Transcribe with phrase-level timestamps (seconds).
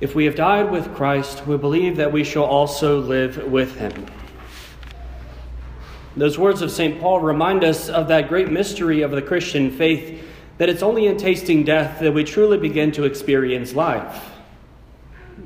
[0.00, 4.06] If we have died with Christ, we believe that we shall also live with him.
[6.16, 7.00] Those words of St.
[7.00, 10.22] Paul remind us of that great mystery of the Christian faith
[10.58, 14.30] that it's only in tasting death that we truly begin to experience life.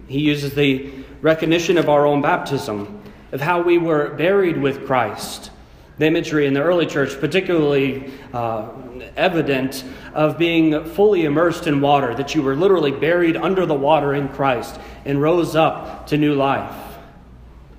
[0.06, 0.90] He uses the
[1.20, 3.02] recognition of our own baptism,
[3.32, 5.50] of how we were buried with Christ.
[5.98, 8.70] The imagery in the early church, particularly uh,
[9.16, 14.14] evident of being fully immersed in water, that you were literally buried under the water
[14.14, 16.74] in Christ and rose up to new life.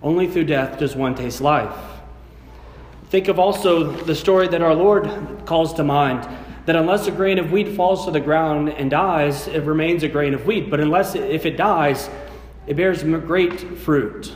[0.02, 1.76] Only through death does one taste life.
[3.10, 6.28] Think of also the story that our Lord calls to mind
[6.66, 10.08] that unless a grain of wheat falls to the ground and dies, it remains a
[10.08, 10.70] grain of wheat.
[10.70, 12.10] But unless if it dies,
[12.68, 14.32] it bears great fruit.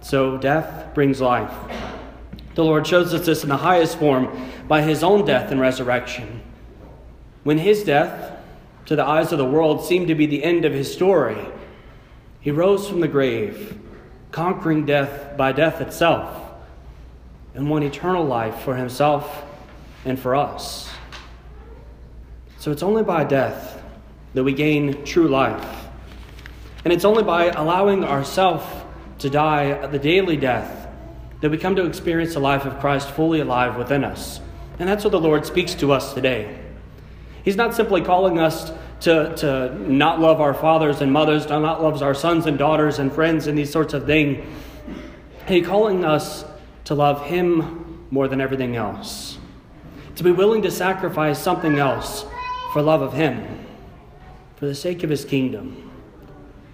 [0.00, 1.52] So death brings life.
[2.54, 6.42] The Lord shows us this in the highest form by his own death and resurrection.
[7.44, 8.36] When his death,
[8.86, 11.38] to the eyes of the world, seemed to be the end of his story,
[12.40, 13.78] he rose from the grave,
[14.32, 16.36] conquering death by death itself
[17.54, 19.44] and won eternal life for himself
[20.04, 20.90] and for us.
[22.58, 23.82] So it's only by death
[24.34, 25.86] that we gain true life.
[26.84, 28.64] And it's only by allowing ourselves
[29.18, 30.79] to die the daily death
[31.40, 34.40] that we come to experience the life of Christ fully alive within us.
[34.78, 36.58] And that's what the Lord speaks to us today.
[37.44, 41.82] He's not simply calling us to, to not love our fathers and mothers, to not
[41.82, 44.46] love our sons and daughters and friends and these sorts of things.
[45.48, 46.44] He's calling us
[46.84, 49.38] to love Him more than everything else,
[50.16, 52.24] to be willing to sacrifice something else
[52.72, 53.66] for love of Him,
[54.56, 55.90] for the sake of His kingdom,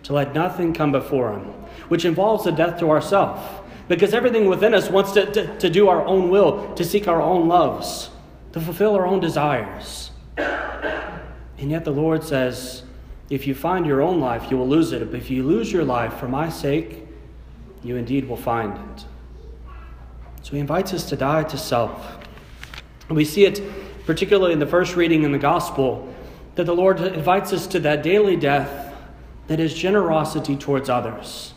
[0.03, 1.45] to let nothing come before Him,
[1.89, 5.89] which involves a death to ourself, because everything within us wants to, to, to do
[5.89, 8.11] our own will, to seek our own loves,
[8.53, 10.11] to fulfill our own desires.
[10.37, 12.83] And yet the Lord says,
[13.31, 15.11] if you find your own life, you will lose it.
[15.11, 17.07] But if you lose your life for my sake,
[17.83, 19.05] you indeed will find it.
[20.43, 22.19] So he invites us to die to self.
[23.09, 23.61] we see it
[24.07, 26.13] particularly in the first reading in the gospel
[26.55, 28.95] that the Lord invites us to that daily death
[29.49, 31.53] that is generosity towards others,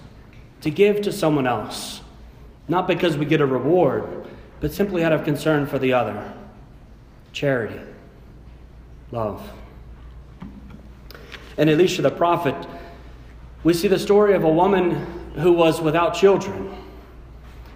[0.61, 2.01] to give to someone else,
[2.69, 4.27] not because we get a reward,
[4.61, 6.33] but simply out of concern for the other.
[7.33, 7.79] Charity,
[9.11, 9.51] love.
[11.57, 12.55] And Elisha the prophet,
[13.63, 16.75] we see the story of a woman who was without children.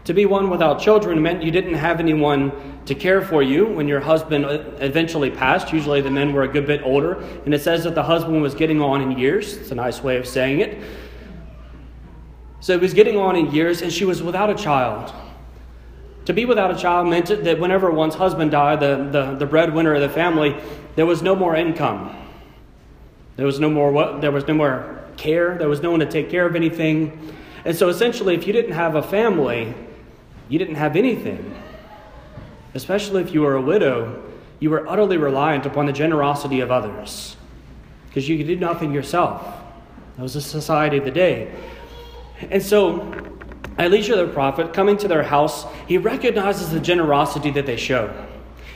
[0.06, 2.52] To be one without children meant you didn't have anyone
[2.86, 4.46] to care for you when your husband
[4.80, 5.72] eventually passed.
[5.72, 7.14] Usually the men were a good bit older.
[7.46, 9.56] And it says that the husband was getting on in years.
[9.56, 10.82] It's a nice way of saying it.
[12.64, 15.14] So it was getting on in years, and she was without a child.
[16.24, 19.94] To be without a child meant that whenever one's husband died, the, the, the breadwinner
[19.94, 20.56] of the family,
[20.96, 22.16] there was no more income.
[23.36, 25.58] There was no more what there was no more care.
[25.58, 27.36] There was no one to take care of anything.
[27.66, 29.74] And so essentially, if you didn't have a family,
[30.48, 31.54] you didn't have anything.
[32.76, 34.24] Especially if you were a widow,
[34.62, 37.36] you were utterly reliant upon the generosity of others
[38.08, 39.44] because you could do nothing yourself.
[40.16, 41.54] That was the society of the day.
[42.50, 43.12] And so,
[43.78, 48.14] Elisha the prophet, coming to their house, he recognizes the generosity that they show.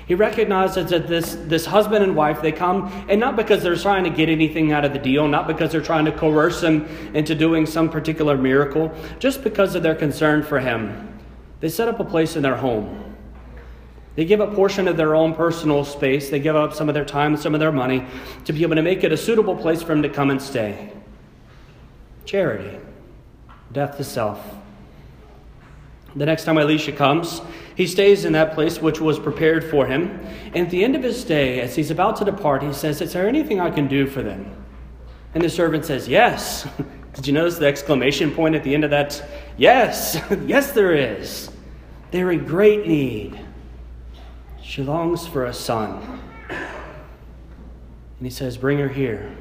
[0.07, 4.05] He recognizes that this, this husband and wife, they come, and not because they're trying
[4.05, 7.35] to get anything out of the deal, not because they're trying to coerce him into
[7.35, 11.19] doing some particular miracle, just because of their concern for him.
[11.59, 13.03] They set up a place in their home.
[14.15, 17.05] They give a portion of their own personal space, they give up some of their
[17.05, 18.05] time and some of their money
[18.45, 20.91] to be able to make it a suitable place for him to come and stay.
[22.25, 22.79] Charity,
[23.71, 24.55] death to self.
[26.15, 27.41] The next time Elisha comes,
[27.75, 30.19] he stays in that place which was prepared for him.
[30.53, 33.13] And at the end of his stay, as he's about to depart, he says, Is
[33.13, 34.51] there anything I can do for them?
[35.35, 36.67] And the servant says, Yes.
[37.13, 39.23] Did you notice the exclamation point at the end of that?
[39.57, 41.49] Yes, yes, there is.
[42.11, 43.39] They're in great need.
[44.61, 46.21] She longs for a son.
[46.49, 49.35] And he says, Bring her here.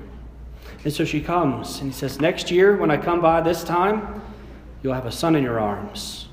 [0.84, 4.23] And so she comes, and he says, Next year, when I come by this time,
[4.82, 6.28] you'll have a son in your arms.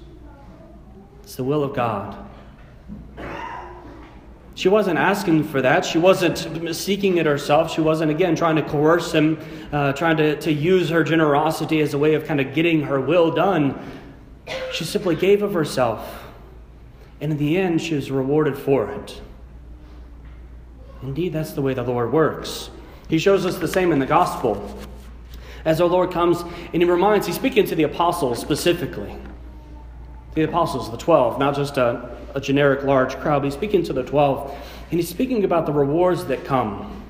[1.23, 2.17] It's the will of God.
[4.55, 5.83] She wasn't asking for that.
[5.83, 7.71] She wasn't seeking it herself.
[7.71, 9.39] She wasn't, again, trying to coerce him,
[9.71, 13.01] uh, trying to, to use her generosity as a way of kind of getting her
[13.01, 13.79] will done.
[14.71, 16.23] She simply gave of herself.
[17.19, 19.21] And in the end, she was rewarded for it.
[21.01, 22.69] Indeed, that's the way the Lord works.
[23.13, 24.75] He shows us the same in the gospel.
[25.65, 29.15] As our Lord comes and he reminds, he's speaking to the apostles specifically.
[30.33, 33.44] The apostles, the 12, not just a, a generic large crowd.
[33.44, 34.50] He's speaking to the 12,
[34.89, 37.04] and he's speaking about the rewards that come.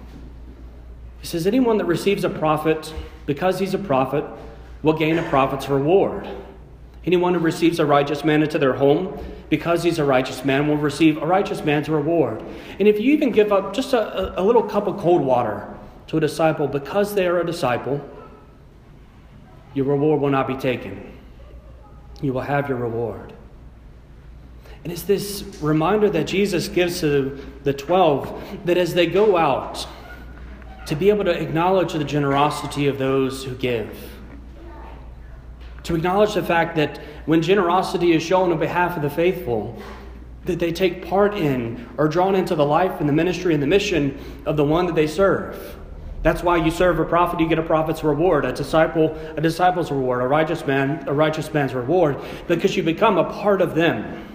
[1.21, 2.93] He says, Anyone that receives a prophet
[3.25, 4.25] because he's a prophet
[4.81, 6.27] will gain a prophet's reward.
[7.05, 9.17] Anyone who receives a righteous man into their home
[9.49, 12.43] because he's a righteous man will receive a righteous man's reward.
[12.77, 15.72] And if you even give up just a, a little cup of cold water
[16.13, 17.99] to a disciple because they are a disciple,
[19.73, 21.11] your reward will not be taken.
[22.21, 23.33] You will have your reward.
[24.83, 29.87] And it's this reminder that Jesus gives to the 12 that as they go out,
[30.85, 33.97] to be able to acknowledge the generosity of those who give.
[35.83, 39.81] To acknowledge the fact that when generosity is shown on behalf of the faithful,
[40.45, 43.67] that they take part in or drawn into the life and the ministry and the
[43.67, 45.79] mission of the one that they serve.
[46.23, 49.91] That's why you serve a prophet, you get a prophet's reward, a disciple, a disciple's
[49.91, 52.17] reward, a righteous man, a righteous man's reward,
[52.47, 54.25] because you become a part of them.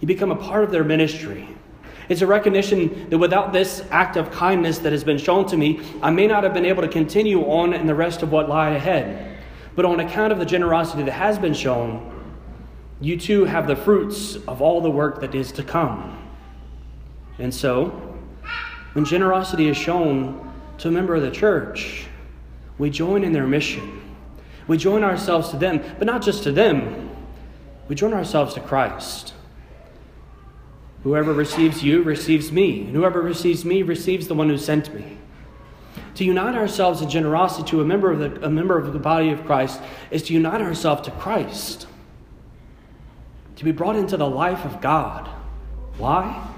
[0.00, 1.46] You become a part of their ministry.
[2.08, 5.80] It's a recognition that without this act of kindness that has been shown to me,
[6.02, 8.70] I may not have been able to continue on in the rest of what lie
[8.70, 9.38] ahead.
[9.76, 12.10] But on account of the generosity that has been shown,
[13.00, 16.18] you too have the fruits of all the work that is to come.
[17.38, 18.16] And so,
[18.94, 22.06] when generosity is shown to a member of the church,
[22.78, 24.16] we join in their mission.
[24.66, 27.10] We join ourselves to them, but not just to them,
[27.88, 29.34] we join ourselves to Christ.
[31.02, 35.18] Whoever receives you receives me, and whoever receives me receives the one who sent me.
[36.14, 39.30] To unite ourselves in generosity to a member of the, a member of the body
[39.30, 39.80] of Christ
[40.10, 41.86] is to unite ourselves to Christ,
[43.56, 45.28] to be brought into the life of God.
[45.98, 46.48] Why?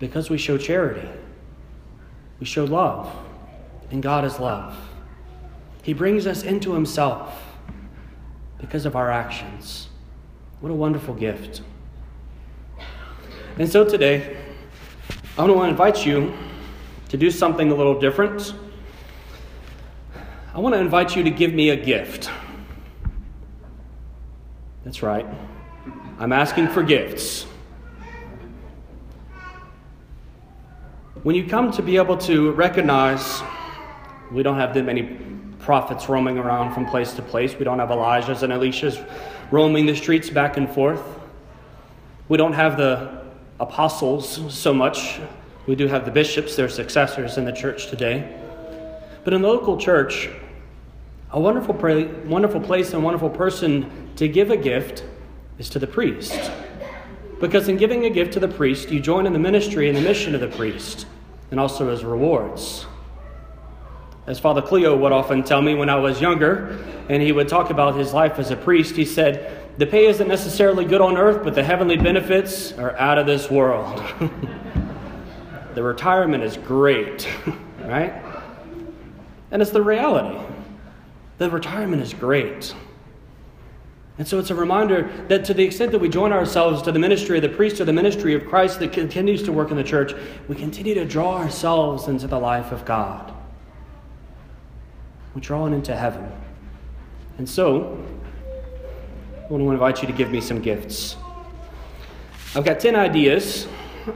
[0.00, 1.08] Because we show charity,
[2.40, 3.14] we show love,
[3.90, 4.76] and God is love.
[5.82, 7.42] He brings us into Himself
[8.58, 9.88] because of our actions.
[10.60, 11.62] What a wonderful gift.
[13.58, 14.36] And so today,
[15.36, 16.34] I want to invite you
[17.08, 18.54] to do something a little different.
[20.54, 22.30] I want to invite you to give me a gift.
[24.84, 25.26] That's right.
[26.18, 27.46] I'm asking for gifts.
[31.24, 33.42] When you come to be able to recognize,
[34.30, 35.18] we don't have that many
[35.58, 37.58] prophets roaming around from place to place.
[37.58, 39.04] We don't have Elijahs and Elishas
[39.50, 41.02] roaming the streets back and forth.
[42.28, 43.24] We don't have the
[43.58, 45.18] apostles so much.
[45.66, 48.40] We do have the bishops, their successors in the church today.
[49.24, 50.28] But in the local church,
[51.32, 55.02] a wonderful, pra- wonderful place and wonderful person to give a gift
[55.58, 56.52] is to the priest.
[57.40, 60.02] Because in giving a gift to the priest, you join in the ministry and the
[60.02, 61.06] mission of the priest,
[61.50, 62.86] and also his rewards.
[64.26, 67.70] As Father Cleo would often tell me when I was younger, and he would talk
[67.70, 71.44] about his life as a priest, he said, the pay isn't necessarily good on earth,
[71.44, 74.02] but the heavenly benefits are out of this world.
[75.74, 77.28] the retirement is great,
[77.84, 78.12] right?
[79.52, 80.38] And it's the reality.
[81.38, 82.74] The retirement is great.
[84.18, 86.98] And so it's a reminder that to the extent that we join ourselves to the
[86.98, 89.84] ministry of the priest or the ministry of Christ that continues to work in the
[89.84, 90.12] church,
[90.48, 93.32] we continue to draw ourselves into the life of God.
[95.34, 96.32] We're drawn into heaven.
[97.38, 98.04] And so,
[99.44, 101.16] I want to invite you to give me some gifts.
[102.56, 103.68] I've got 10 ideas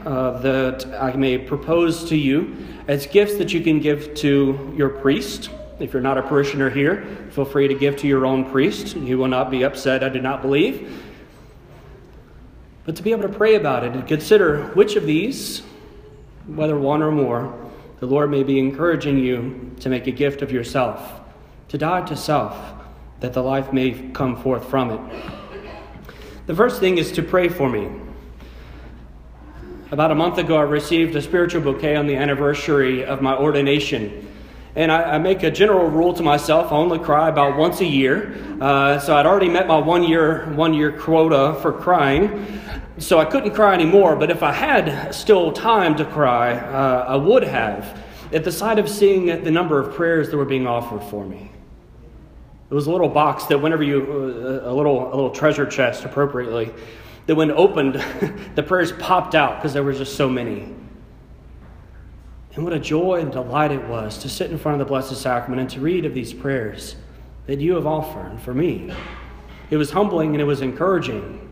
[0.05, 2.57] uh, that I may propose to you
[2.89, 5.51] as gifts that you can give to your priest.
[5.83, 8.95] If you're not a parishioner here, feel free to give to your own priest.
[8.95, 11.03] He will not be upset, I do not believe.
[12.85, 15.63] But to be able to pray about it and consider which of these,
[16.47, 17.59] whether one or more,
[17.99, 21.21] the Lord may be encouraging you to make a gift of yourself,
[21.69, 22.57] to die to self
[23.19, 25.23] that the life may come forth from it.
[26.47, 27.91] The first thing is to pray for me.
[29.91, 34.29] About a month ago, I received a spiritual bouquet on the anniversary of my ordination.
[34.75, 37.87] And I, I make a general rule to myself I only cry about once a
[37.87, 38.35] year.
[38.61, 42.61] Uh, so I'd already met my one year, one year quota for crying.
[42.99, 44.17] So I couldn't cry anymore.
[44.17, 48.03] But if I had still time to cry, uh, I would have
[48.33, 51.51] at the sight of seeing the number of prayers that were being offered for me.
[52.71, 54.01] It was a little box that whenever you,
[54.65, 56.73] uh, a little, a little treasure chest appropriately,
[57.27, 57.95] that when opened,
[58.55, 60.75] the prayers popped out because there were just so many.
[62.55, 65.17] And what a joy and delight it was to sit in front of the Blessed
[65.17, 66.97] Sacrament and to read of these prayers
[67.47, 68.93] that you have offered for me.
[69.71, 71.51] It was humbling and it was encouraging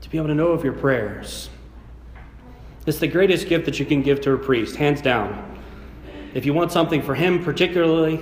[0.00, 1.48] to be able to know of your prayers.
[2.86, 5.60] It's the greatest gift that you can give to a priest, hands down.
[6.34, 8.20] If you want something for him particularly,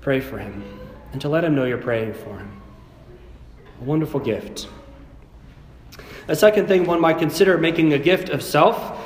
[0.00, 0.64] Pray for him
[1.12, 2.60] and to let him know you're praying for him.
[3.80, 4.68] A wonderful gift.
[6.28, 8.99] A second thing one might consider making a gift of self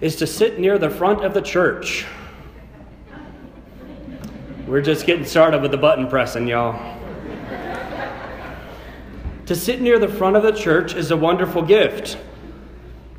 [0.00, 2.06] is to sit near the front of the church.
[4.66, 6.96] We're just getting started with the button pressing, y'all.
[9.46, 12.18] to sit near the front of the church is a wonderful gift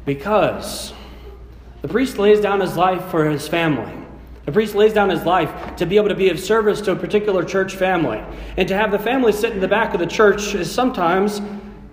[0.06, 0.94] because
[1.82, 3.92] the priest lays down his life for his family.
[4.46, 6.96] The priest lays down his life to be able to be of service to a
[6.96, 8.24] particular church family.
[8.58, 11.42] And to have the family sit in the back of the church is sometimes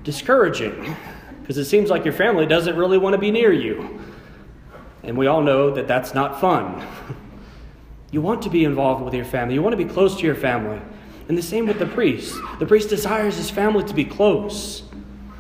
[0.05, 0.97] discouraging
[1.41, 4.01] because it seems like your family doesn't really want to be near you.
[5.07, 6.87] And we all know that that's not fun.
[8.13, 10.37] You want to be involved with your family, you want to be close to your
[10.37, 10.81] family.
[11.29, 12.37] And the same with the priest.
[12.61, 14.85] The priest desires his family to be close,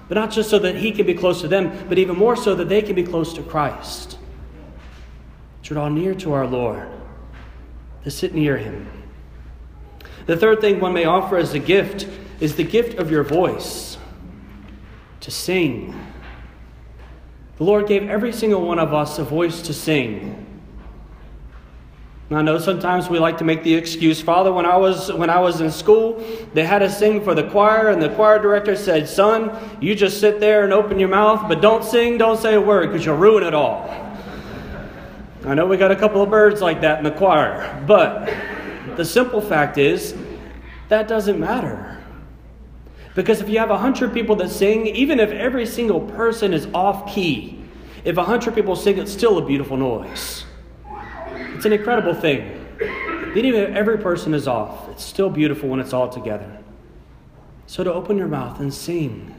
[0.08, 2.54] but not just so that he can be close to them, but even more so
[2.56, 4.18] that they can be close to Christ.
[5.62, 6.88] To draw near to our Lord,
[8.02, 8.90] to sit near him.
[10.26, 12.08] The third thing one may offer as a gift
[12.40, 13.96] is the gift of your voice
[15.20, 15.94] to sing.
[17.58, 20.42] The Lord gave every single one of us a voice to sing.
[22.30, 25.38] I know sometimes we like to make the excuse, Father, when I was when I
[25.38, 26.22] was in school,
[26.54, 30.18] they had us sing for the choir, and the choir director said, Son, you just
[30.18, 33.16] sit there and open your mouth, but don't sing, don't say a word, because you'll
[33.16, 33.88] ruin it all.
[35.44, 38.26] I know we got a couple of birds like that in the choir, but
[38.96, 40.16] the simple fact is
[40.88, 41.95] that doesn't matter.
[43.16, 46.68] Because if you have a hundred people that sing, even if every single person is
[46.74, 47.58] off key,
[48.04, 50.44] if a hundred people sing, it's still a beautiful noise.
[51.54, 52.66] It's an incredible thing.
[53.34, 56.58] Even if every person is off, it's still beautiful when it's all together.
[57.66, 59.34] So to open your mouth and sing.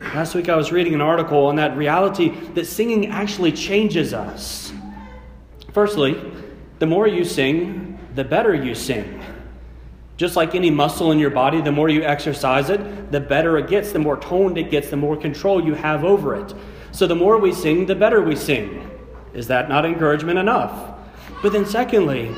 [0.00, 4.72] Last week I was reading an article on that reality that singing actually changes us.
[5.72, 6.20] Firstly,
[6.78, 9.19] the more you sing, the better you sing.
[10.20, 13.68] Just like any muscle in your body, the more you exercise it, the better it
[13.68, 16.52] gets, the more toned it gets, the more control you have over it.
[16.92, 18.86] So the more we sing, the better we sing.
[19.32, 20.94] Is that not encouragement enough?
[21.40, 22.36] But then, secondly,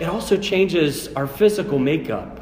[0.00, 2.40] it also changes our physical makeup.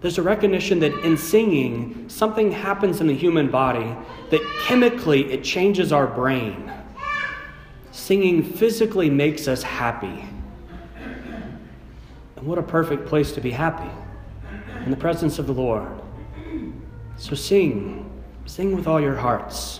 [0.00, 3.94] There's a recognition that in singing, something happens in the human body
[4.30, 6.72] that chemically it changes our brain.
[7.90, 10.24] Singing physically makes us happy.
[12.42, 13.88] And what a perfect place to be happy
[14.84, 15.86] in the presence of the Lord.
[17.16, 18.10] So sing,
[18.46, 19.78] sing with all your hearts.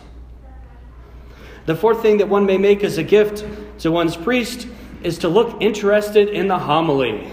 [1.67, 3.45] The fourth thing that one may make as a gift
[3.81, 4.69] to one's priest
[5.03, 7.29] is to look interested in the homily.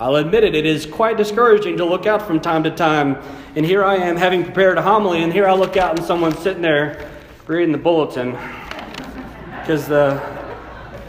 [0.00, 3.22] I'll admit it, it is quite discouraging to look out from time to time.
[3.54, 6.40] And here I am having prepared a homily, and here I look out and someone's
[6.40, 7.08] sitting there
[7.46, 8.32] reading the bulletin
[9.60, 10.35] because the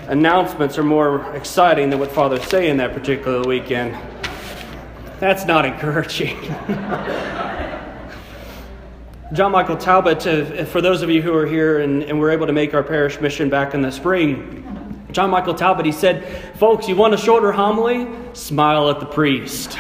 [0.08, 3.96] announcements are more exciting than what Father's saying that particular weekend.
[5.20, 6.40] That's not encouraging.
[9.34, 10.24] John Michael Talbot,
[10.70, 13.20] for those of you who are here and, and were able to make our parish
[13.20, 14.64] mission back in the spring,
[15.12, 18.08] John Michael Talbot, he said, Folks, you want a shorter homily?
[18.34, 19.78] Smile at the priest.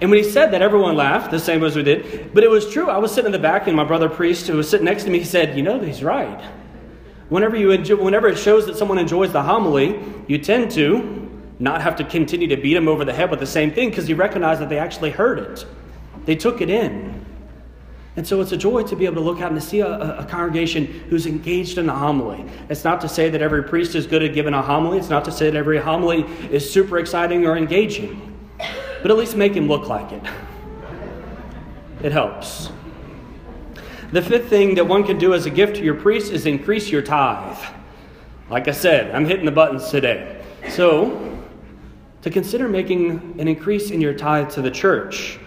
[0.00, 2.32] and when he said that, everyone laughed, the same as we did.
[2.32, 2.88] But it was true.
[2.88, 5.10] I was sitting in the back, and my brother priest, who was sitting next to
[5.10, 6.40] me, he said, You know, he's right.
[7.30, 11.28] Whenever, you enjoy, whenever it shows that someone enjoys the homily, you tend to
[11.60, 14.08] not have to continue to beat them over the head with the same thing because
[14.08, 15.64] you recognize that they actually heard it.
[16.24, 17.24] They took it in.
[18.16, 20.18] And so it's a joy to be able to look out and to see a,
[20.18, 22.44] a, congregation who's engaged in a homily.
[22.68, 24.98] It's not to say that every priest is good at giving a homily.
[24.98, 28.36] It's not to say that every homily is super exciting or engaging.
[28.58, 30.22] But at least make him look like it.
[32.02, 32.70] It helps.
[34.12, 36.88] The fifth thing that one can do as a gift to your priest is increase
[36.90, 37.56] your tithe.
[38.48, 40.42] Like I said, I'm hitting the buttons today.
[40.68, 41.38] So,
[42.22, 45.38] to consider making an increase in your tithe to the church.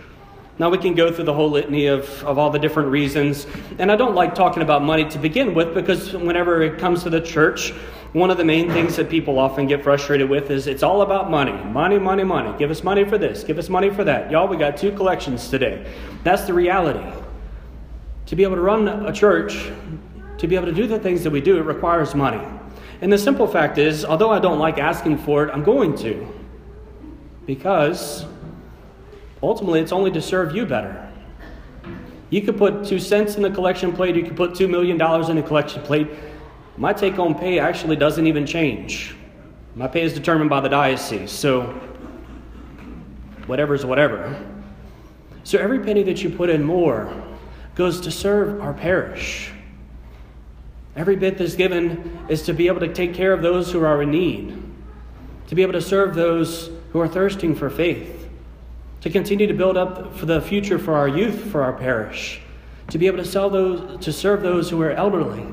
[0.60, 3.48] Now, we can go through the whole litany of, of all the different reasons.
[3.79, 7.10] And I don't like talking about money to begin with because whenever it comes to
[7.10, 7.72] the church,
[8.13, 11.29] one of the main things that people often get frustrated with is it's all about
[11.29, 11.51] money.
[11.65, 12.58] Money, money, money.
[12.58, 13.43] Give us money for this.
[13.43, 14.32] Give us money for that.
[14.32, 15.91] Y'all, we got two collections today.
[16.24, 17.22] That's the reality.
[18.33, 19.71] To be able to run a church,
[20.39, 22.43] to be able to do the things that we do, it requires money.
[22.99, 26.27] And the simple fact is, although I don't like asking for it, I'm going to.
[27.45, 28.25] Because
[29.43, 31.07] Ultimately, it's only to serve you better.
[32.31, 35.29] You could put two cents in the collection plate, you could put two million dollars
[35.29, 36.07] in the collection plate.
[36.75, 39.15] My take home pay actually doesn't even change.
[39.75, 41.65] My pay is determined by the diocese, so
[43.45, 44.43] whatever's whatever.
[45.43, 47.22] So every penny that you put in more
[47.75, 49.51] goes to serve our parish.
[50.95, 54.01] Every bit that's given is to be able to take care of those who are
[54.03, 54.61] in need,
[55.47, 58.23] to be able to serve those who are thirsting for faith
[59.03, 62.39] to continue to build up for the future for our youth, for our parish,
[62.89, 65.45] to be able to sell those, to serve those who are elderly,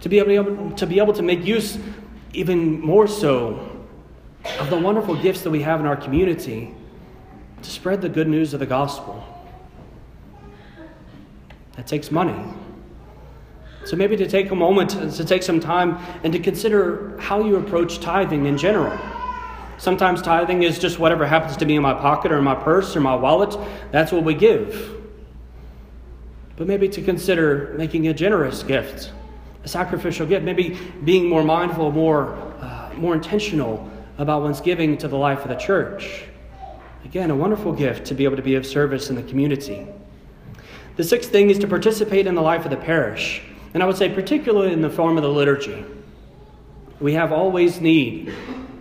[0.00, 1.76] to be able to, be able to make use
[2.32, 3.84] even more so
[4.58, 6.74] of the wonderful gifts that we have in our community
[7.60, 9.22] to spread the good news of the gospel.
[11.78, 12.34] That takes money.
[13.84, 17.54] So maybe to take a moment to take some time and to consider how you
[17.54, 18.98] approach tithing in general.
[19.78, 22.96] Sometimes tithing is just whatever happens to be in my pocket or in my purse
[22.96, 23.56] or my wallet.
[23.92, 25.00] That's what we give.
[26.56, 29.12] But maybe to consider making a generous gift,
[29.62, 35.06] a sacrificial gift, maybe being more mindful, more, uh, more intentional about one's giving to
[35.06, 36.24] the life of the church.
[37.04, 39.86] Again, a wonderful gift to be able to be of service in the community.
[40.98, 43.40] The sixth thing is to participate in the life of the parish,
[43.72, 45.84] and I would say, particularly in the form of the liturgy.
[46.98, 48.34] We have always need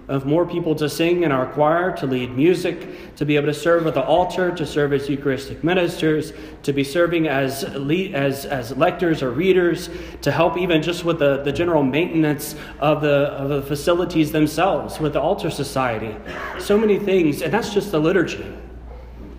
[0.08, 3.54] of more people to sing in our choir, to lead music, to be able to
[3.54, 6.34] serve at the altar, to serve as Eucharistic ministers,
[6.64, 9.92] to be serving as, as, as lectors or readers,
[10.24, 15.00] to help even just with the, the general maintenance of the, of the facilities themselves,
[15.00, 16.16] with the altar society.
[16.58, 18.44] So many things, and that's just the liturgy.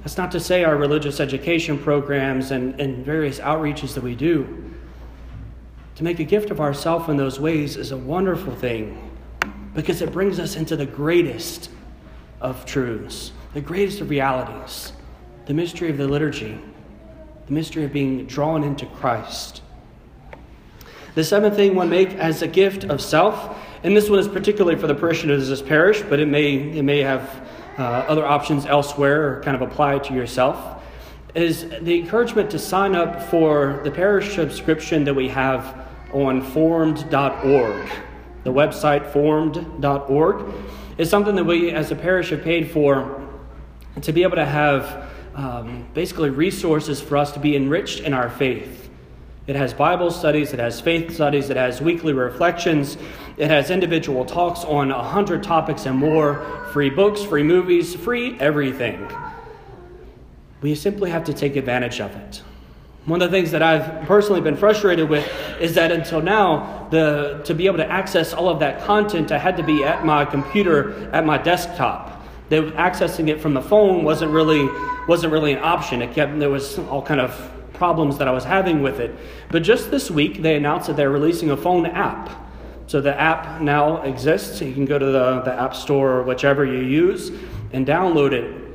[0.09, 4.73] That's not to say our religious education programs and, and various outreaches that we do.
[5.97, 9.11] To make a gift of ourselves in those ways is a wonderful thing
[9.75, 11.69] because it brings us into the greatest
[12.41, 14.95] of truths, the greatest of realities,
[15.45, 16.59] the mystery of the liturgy,
[17.47, 19.61] the mystery of being drawn into Christ.
[21.17, 24.81] The seventh thing one make as a gift of self, and this one is particularly
[24.81, 27.47] for the parishioners of this parish, but it may, it may have
[27.79, 30.83] uh, other options elsewhere or kind of apply to yourself,
[31.35, 37.89] is the encouragement to sign up for the parish subscription that we have on formed.org.
[38.45, 40.55] The website formed.org
[40.97, 43.29] is something that we as a parish have paid for
[44.01, 48.29] to be able to have um, basically resources for us to be enriched in our
[48.29, 48.88] faith.
[49.49, 52.99] It has Bible studies, it has faith studies, it has weekly reflections,
[53.39, 58.39] it has individual talks on a hundred topics and more, free books, free movies, free
[58.41, 59.11] everything.
[60.61, 62.43] We simply have to take advantage of it.
[63.07, 65.27] One of the things that I've personally been frustrated with
[65.59, 69.39] is that until now, the, to be able to access all of that content, I
[69.39, 72.23] had to be at my computer, at my desktop.
[72.51, 74.69] Accessing it from the phone wasn't really,
[75.09, 76.03] wasn't really an option.
[76.03, 79.15] It kept, there was all kind of problems that I was having with it.
[79.51, 82.29] But just this week, they announced that they're releasing a phone app.
[82.89, 84.61] So the app now exists.
[84.61, 87.31] You can go to the, the App Store or whichever you use
[87.73, 88.69] and download it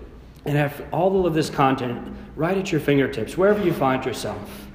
[0.45, 4.67] and have all of this content right at your fingertips, wherever you find yourself.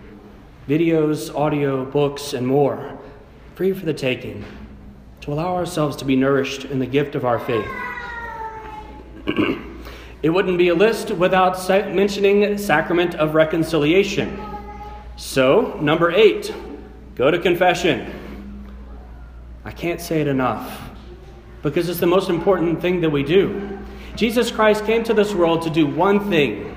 [0.68, 2.98] Videos, audio, books, and more,
[3.54, 4.44] free for the taking,
[5.20, 7.68] to allow ourselves to be nourished in the gift of our faith.
[10.22, 14.40] it wouldn't be a list without mentioning sacrament of reconciliation.
[15.16, 16.52] So, number eight,
[17.14, 18.66] go to confession.
[19.64, 20.90] I can't say it enough
[21.62, 23.78] because it's the most important thing that we do.
[24.16, 26.74] Jesus Christ came to this world to do one thing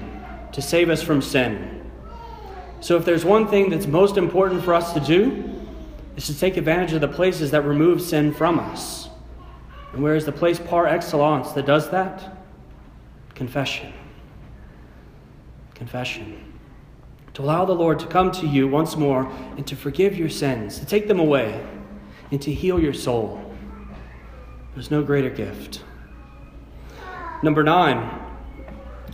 [0.51, 1.89] to save us from sin.
[2.79, 5.61] So, if there's one thing that's most important for us to do,
[6.15, 9.09] is to take advantage of the places that remove sin from us.
[9.93, 12.40] And where is the place par excellence that does that?
[13.41, 13.91] Confession.
[15.73, 16.53] Confession.
[17.33, 19.27] To allow the Lord to come to you once more
[19.57, 21.59] and to forgive your sins, to take them away,
[22.29, 23.43] and to heal your soul.
[24.75, 25.83] There's no greater gift.
[27.41, 27.97] Number nine,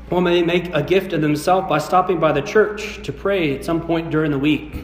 [0.09, 3.63] one may make a gift of themselves by stopping by the church to pray at
[3.63, 4.83] some point during the week.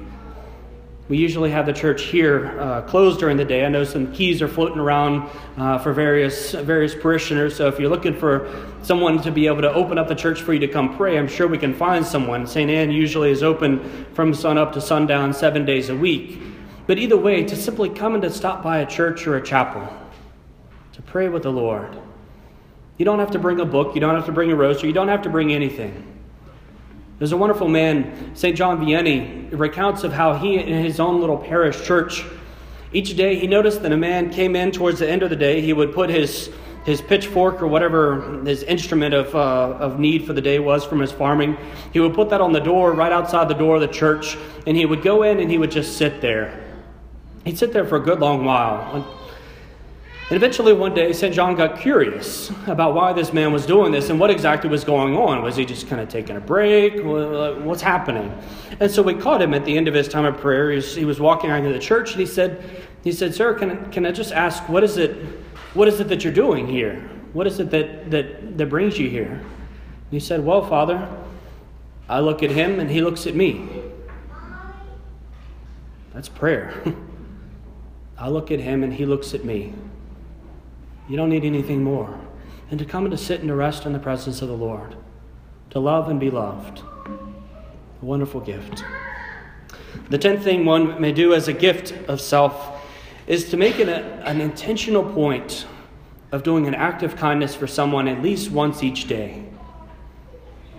[1.10, 3.66] We usually have the church here uh, closed during the day.
[3.66, 7.56] I know some keys are floating around uh, for various various parishioners.
[7.56, 8.50] So if you're looking for
[8.84, 11.28] someone to be able to open up the church for you to come pray, I'm
[11.28, 12.48] sure we can find someone.
[12.48, 12.72] St.
[12.72, 16.40] Anne usually is open from sun up to sundown seven days a week.
[16.88, 19.88] But either way, to simply come and to stop by a church or a chapel
[20.94, 21.98] to pray with the Lord
[22.98, 24.94] you don't have to bring a book, you don't have to bring a rosary, you
[24.94, 26.13] don't have to bring anything.
[27.24, 28.54] There's a wonderful man, St.
[28.54, 32.26] John Vianney, recounts of how he, in his own little parish church,
[32.92, 35.62] each day he noticed that a man came in towards the end of the day.
[35.62, 36.50] He would put his,
[36.84, 41.00] his pitchfork or whatever his instrument of, uh, of need for the day was from
[41.00, 41.56] his farming.
[41.94, 44.36] He would put that on the door, right outside the door of the church,
[44.68, 46.62] and he would go in and he would just sit there.
[47.46, 49.08] He'd sit there for a good long while.
[50.30, 51.36] And eventually, one day, St.
[51.36, 55.18] John got curious about why this man was doing this and what exactly was going
[55.18, 55.44] on.
[55.44, 56.94] Was he just kind of taking a break?
[57.04, 58.34] What's happening?
[58.80, 60.70] And so we caught him at the end of his time of prayer.
[60.70, 62.64] He was, he was walking out into the church and he said,
[63.04, 65.12] he said, Sir, can I, can I just ask, what is it,
[65.74, 67.02] what is it that you're doing here?
[67.34, 69.32] What is it that, that, that brings you here?
[69.32, 71.08] And he said, Well, Father,
[72.08, 73.68] I look at him and he looks at me.
[76.14, 76.82] That's prayer.
[78.18, 79.74] I look at him and he looks at me.
[81.08, 82.18] You don't need anything more
[82.70, 84.96] than to come and to sit and to rest in the presence of the Lord,
[85.72, 86.80] to love and be loved.
[86.80, 88.84] A wonderful gift.
[90.10, 92.82] The tenth thing one may do as a gift of self
[93.28, 95.66] is to make it a, an intentional point
[96.32, 99.46] of doing an act of kindness for someone at least once each day.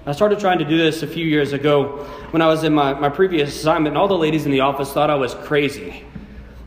[0.07, 2.93] I started trying to do this a few years ago when I was in my,
[2.95, 6.05] my previous assignment, and all the ladies in the office thought I was crazy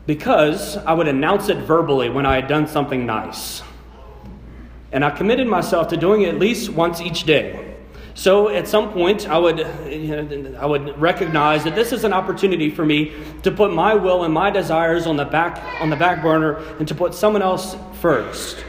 [0.08, 3.62] because I would announce it verbally when I had done something nice.
[4.90, 7.76] And I committed myself to doing it at least once each day.
[8.14, 12.14] So at some point, I would, you know, I would recognize that this is an
[12.14, 15.96] opportunity for me to put my will and my desires on the back, on the
[15.96, 18.64] back burner and to put someone else first.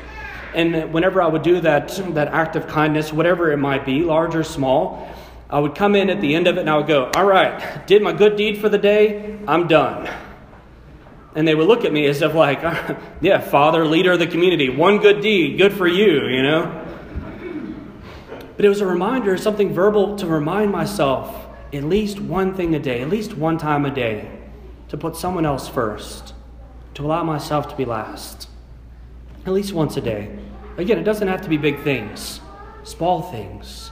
[0.54, 4.36] And whenever I would do that, that act of kindness, whatever it might be, large
[4.36, 5.10] or small,
[5.50, 7.88] I would come in at the end of it and I would go, All right,
[7.88, 10.10] did my good deed for the day, I'm done.
[11.36, 12.62] And they would look at me as if, like,
[13.22, 16.86] yeah, father, leader of the community, one good deed, good for you, you know?
[18.56, 22.80] But it was a reminder, something verbal to remind myself at least one thing a
[22.80, 24.30] day, at least one time a day,
[24.90, 26.34] to put someone else first,
[26.96, 28.50] to allow myself to be last.
[29.46, 30.38] At least once a day.
[30.78, 32.42] Again, it doesn't have to be big things,
[32.84, 33.92] small things,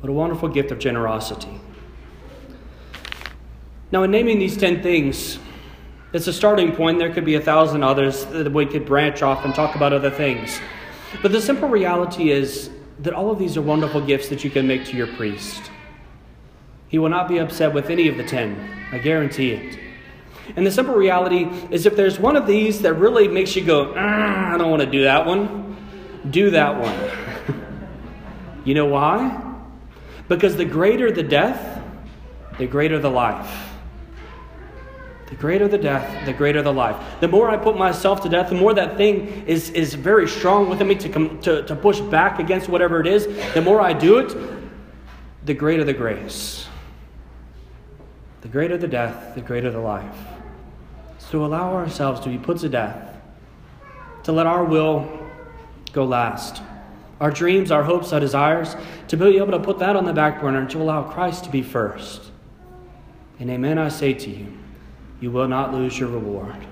[0.00, 1.60] but a wonderful gift of generosity.
[3.90, 5.38] Now, in naming these 10 things,
[6.14, 7.00] it's a starting point.
[7.00, 10.10] There could be a thousand others that we could branch off and talk about other
[10.10, 10.60] things.
[11.20, 14.66] But the simple reality is that all of these are wonderful gifts that you can
[14.66, 15.72] make to your priest.
[16.86, 18.56] He will not be upset with any of the ten,
[18.92, 19.78] I guarantee it.
[20.54, 23.92] And the simple reality is if there's one of these that really makes you go,
[23.96, 25.76] ah, I don't want to do that one,
[26.30, 27.58] do that one.
[28.64, 29.56] you know why?
[30.28, 31.82] Because the greater the death,
[32.58, 33.73] the greater the life.
[35.34, 37.18] The greater the death, the greater the life.
[37.18, 40.70] The more I put myself to death, the more that thing is, is very strong
[40.70, 43.26] within me to, come, to, to push back against whatever it is.
[43.52, 44.32] The more I do it,
[45.44, 46.68] the greater the grace.
[48.42, 50.16] The greater the death, the greater the life.
[51.18, 53.20] So allow ourselves to be put to death,
[54.22, 55.28] to let our will
[55.92, 56.62] go last.
[57.18, 58.76] Our dreams, our hopes, our desires,
[59.08, 61.50] to be able to put that on the back burner and to allow Christ to
[61.50, 62.30] be first.
[63.40, 64.58] And amen, I say to you
[65.20, 66.66] you will not lose your reward.